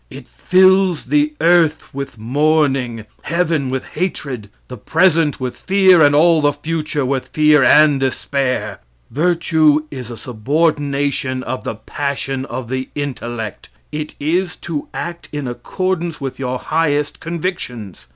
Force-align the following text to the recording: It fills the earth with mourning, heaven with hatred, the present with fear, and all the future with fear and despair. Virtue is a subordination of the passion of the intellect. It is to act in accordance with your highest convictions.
It 0.09 0.27
fills 0.27 1.05
the 1.05 1.33
earth 1.41 1.93
with 1.93 2.17
mourning, 2.17 3.05
heaven 3.21 3.69
with 3.69 3.85
hatred, 3.85 4.49
the 4.67 4.75
present 4.75 5.39
with 5.39 5.55
fear, 5.55 6.01
and 6.01 6.15
all 6.15 6.41
the 6.41 6.51
future 6.53 7.05
with 7.05 7.27
fear 7.27 7.63
and 7.63 7.99
despair. 7.99 8.79
Virtue 9.11 9.83
is 9.91 10.09
a 10.09 10.17
subordination 10.17 11.43
of 11.43 11.63
the 11.63 11.75
passion 11.75 12.45
of 12.45 12.67
the 12.67 12.89
intellect. 12.95 13.69
It 13.91 14.15
is 14.19 14.55
to 14.65 14.87
act 14.91 15.29
in 15.31 15.47
accordance 15.47 16.19
with 16.19 16.39
your 16.39 16.57
highest 16.57 17.19
convictions. 17.19 18.07